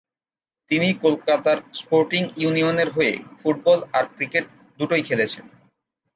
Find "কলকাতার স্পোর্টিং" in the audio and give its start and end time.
1.03-2.21